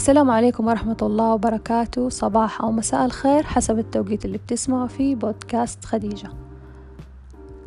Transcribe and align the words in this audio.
السلام 0.00 0.30
عليكم 0.30 0.66
ورحمة 0.66 0.96
الله 1.02 1.34
وبركاته. 1.34 2.08
صباح 2.08 2.62
أو 2.62 2.72
مساء 2.72 3.04
الخير 3.04 3.42
حسب 3.42 3.78
التوقيت 3.78 4.24
اللي 4.24 4.38
بتسمعوا 4.38 4.86
فيه 4.86 5.14
بودكاست 5.14 5.84
خديجة. 5.84 6.30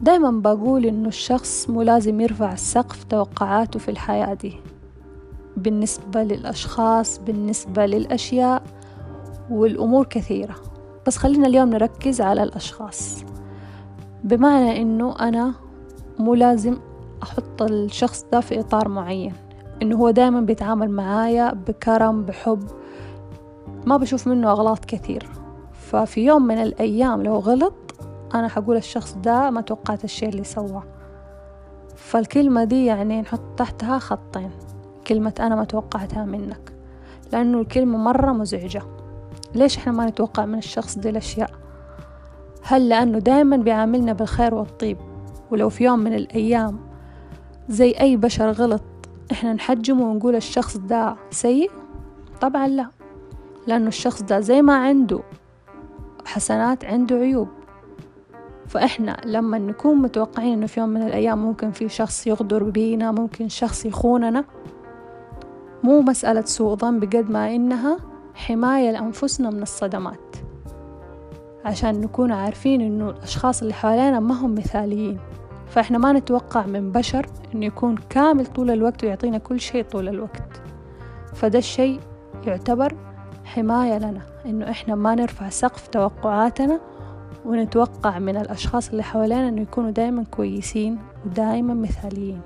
دايما 0.02 0.32
بقول 0.32 0.86
إنه 0.86 1.08
الشخص 1.08 1.70
مو 1.70 1.82
لازم 1.82 2.22
يرفع 2.22 2.56
سقف 2.56 3.04
توقعاته 3.04 3.80
في 3.80 3.92
الحياة 3.92 4.34
دي. 4.34 4.54
بالنسبة 5.58 6.24
للأشخاص 6.24 7.20
بالنسبة 7.20 7.86
للأشياء 7.86 8.64
والأمور 9.50 10.06
كثيرة. 10.06 10.56
بس 11.08 11.18
خلينا 11.18 11.48
اليوم 11.48 11.70
نركز 11.70 12.22
على 12.22 12.44
الأشخاص. 12.44 13.24
بمعنى 14.24 14.82
إنه 14.82 15.20
أنا 15.20 15.54
مو 16.20 16.34
لازم 16.34 16.78
أحط 17.24 17.62
الشخص 17.62 18.26
ده 18.32 18.40
في 18.40 18.60
إطار 18.60 18.90
معين. 18.90 19.34
إنه 19.84 19.96
هو 19.96 20.10
دائما 20.10 20.42
بيتعامل 20.42 20.90
معايا 20.92 21.54
بكرم 21.54 22.24
بحب. 22.24 22.64
ما 23.86 23.98
بشوف 23.98 24.28
منه 24.28 24.52
أغلاط 24.52 24.86
كثير. 24.86 25.30
ففي 25.74 26.26
يوم 26.26 26.42
من 26.42 26.58
الأيام 26.58 27.24
لو 27.24 27.36
غلط 27.36 27.74
أنا 28.36 28.48
حقول 28.48 28.78
الشخص 28.78 29.18
ده 29.24 29.50
ما 29.50 29.62
توقعت 29.62 30.04
الشيء 30.04 30.30
اللي 30.30 30.44
سواه. 30.44 30.84
فالكلمة 31.96 32.64
دي 32.64 32.86
يعني 32.86 33.22
نحط 33.22 33.42
تحتها 33.58 34.00
خطين. 34.00 34.52
كلمة 35.08 35.34
أنا 35.40 35.56
ما 35.56 35.64
توقعتها 35.64 36.26
منك. 36.26 36.74
لأنه 37.34 37.62
الكلمة 37.62 37.98
مرة 37.98 38.32
مزعجة. 38.32 38.82
ليش 39.56 39.78
إحنا 39.78 39.92
ما 39.92 40.06
نتوقع 40.06 40.46
من 40.46 40.58
الشخص 40.58 40.98
دي 40.98 41.10
الأشياء؟ 41.10 41.50
هل 42.64 42.90
لأنه 42.90 43.20
دائما 43.20 43.58
بيعاملنا 43.58 44.14
بالخير 44.14 44.54
والطيب؟ 44.56 44.98
ولو 45.52 45.70
في 45.70 45.84
يوم 45.84 46.00
من 46.00 46.14
الأيام 46.14 46.80
زي 47.70 47.92
أي 47.92 48.18
بشر 48.18 48.52
غلط 48.52 48.82
إحنا 49.32 49.54
نحجمه 49.54 50.12
ونقول 50.12 50.36
الشخص 50.36 50.78
ده 50.78 51.16
سيء؟ 51.32 51.72
طبعا 52.42 52.68
لا 52.68 52.88
لأنه 53.68 53.88
الشخص 53.88 54.22
ده 54.22 54.40
زي 54.40 54.62
ما 54.62 54.76
عنده 54.76 55.20
حسنات 56.26 56.86
عنده 56.86 57.16
عيوب. 57.16 57.48
فإحنا 58.68 59.18
لما 59.26 59.58
نكون 59.58 59.98
متوقعين 59.98 60.54
إنه 60.54 60.66
في 60.66 60.80
يوم 60.80 60.90
من 60.90 61.02
الأيام 61.02 61.40
ممكن 61.46 61.72
في 61.72 61.90
شخص 61.90 62.28
يغدر 62.28 62.64
بينا 62.64 63.12
ممكن 63.12 63.50
شخص 63.50 63.86
يخوننا 63.86 64.46
مو 65.84 66.02
مسألة 66.02 66.42
سوء 66.46 66.76
ظن 66.76 67.00
بقد 67.00 67.30
ما 67.32 67.56
إنها 67.56 67.98
حماية 68.34 68.92
لأنفسنا 68.92 69.50
من 69.50 69.62
الصدمات. 69.62 70.36
عشان 71.66 72.02
نكون 72.02 72.32
عارفين 72.32 72.82
إنه 72.82 73.10
الأشخاص 73.10 73.62
اللي 73.62 73.74
حوالينا 73.74 74.20
ما 74.20 74.36
هم 74.46 74.56
مثاليين. 74.56 75.20
فإحنا 75.74 75.98
ما 75.98 76.14
نتوقع 76.14 76.66
من 76.66 76.92
بشر 76.92 77.26
إنه 77.56 77.66
يكون 77.66 77.96
كامل 78.10 78.46
طول 78.46 78.72
الوقت 78.72 79.04
ويعطينا 79.04 79.38
كل 79.38 79.60
شيء 79.60 79.84
طول 79.84 80.08
الوقت. 80.10 80.62
فده 81.34 81.60
الشيء 81.60 82.00
يعتبر 82.48 82.96
حماية 83.46 83.98
لنا 83.98 84.22
إنه 84.46 84.72
إحنا 84.72 84.96
ما 84.96 85.16
نرفع 85.16 85.50
سقف 85.50 85.88
توقعاتنا 85.88 86.80
ونتوقع 87.46 88.20
من 88.20 88.38
الأشخاص 88.38 88.90
اللي 88.90 89.04
حوالينا 89.04 89.50
إنه 89.50 89.62
يكونوا 89.62 89.92
دايما 89.92 90.24
كويسين 90.32 90.98
ودايما 91.26 91.74
مثاليين. 91.74 92.42